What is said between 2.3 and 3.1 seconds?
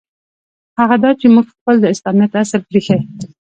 اصل پرېیښی.